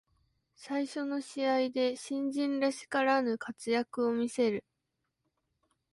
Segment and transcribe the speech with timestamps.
[0.55, 4.65] 最初の試合で新人らしからぬ活躍を見せる